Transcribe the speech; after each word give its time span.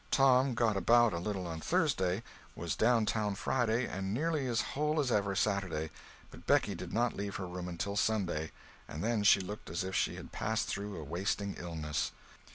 Tom 0.09 0.55
got 0.55 0.75
about, 0.75 1.13
a 1.13 1.19
little, 1.19 1.45
on 1.45 1.59
Thursday, 1.61 2.23
was 2.55 2.75
downtown 2.75 3.35
Friday, 3.35 3.85
and 3.85 4.15
nearly 4.15 4.47
as 4.47 4.61
whole 4.73 4.99
as 4.99 5.11
ever 5.11 5.35
Saturday; 5.35 5.91
but 6.31 6.47
Becky 6.47 6.73
did 6.73 6.91
not 6.91 7.15
leave 7.15 7.35
her 7.35 7.45
room 7.45 7.67
until 7.67 7.95
Sunday, 7.95 8.51
and 8.87 9.03
then 9.03 9.21
she 9.23 9.39
looked 9.41 9.69
as 9.69 9.83
if 9.83 9.93
she 9.93 10.15
had 10.15 10.31
passed 10.31 10.67
through 10.67 10.97
a 10.99 11.03
wasting 11.03 11.53
illness. 11.53 12.13